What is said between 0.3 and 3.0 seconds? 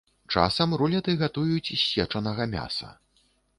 Часам рулеты гатуюць з сечанага мяса.